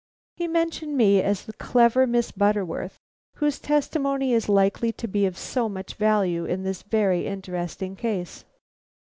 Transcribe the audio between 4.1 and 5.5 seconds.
is likely to be of